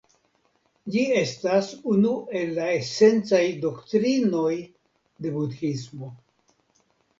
Ĝi 0.93 1.01
estas 1.17 1.69
unu 1.91 2.13
el 2.39 2.49
la 2.61 2.65
esencaj 2.79 3.43
doktrinoj 3.67 4.57
de 5.21 5.37
Budhismo. 5.39 6.13